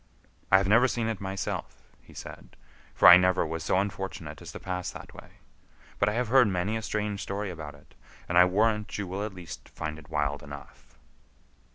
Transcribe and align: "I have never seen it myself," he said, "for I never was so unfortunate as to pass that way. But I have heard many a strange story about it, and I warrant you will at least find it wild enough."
"I 0.51 0.57
have 0.57 0.67
never 0.67 0.87
seen 0.87 1.05
it 1.07 1.21
myself," 1.21 1.83
he 2.01 2.15
said, 2.15 2.55
"for 2.95 3.07
I 3.07 3.17
never 3.17 3.45
was 3.45 3.61
so 3.63 3.77
unfortunate 3.77 4.41
as 4.41 4.51
to 4.53 4.59
pass 4.59 4.89
that 4.89 5.13
way. 5.13 5.33
But 5.99 6.09
I 6.09 6.13
have 6.13 6.29
heard 6.29 6.47
many 6.47 6.75
a 6.75 6.81
strange 6.81 7.21
story 7.21 7.51
about 7.51 7.75
it, 7.75 7.93
and 8.27 8.35
I 8.35 8.45
warrant 8.45 8.97
you 8.97 9.05
will 9.05 9.23
at 9.23 9.35
least 9.35 9.69
find 9.69 9.99
it 9.99 10.09
wild 10.09 10.41
enough." 10.41 10.97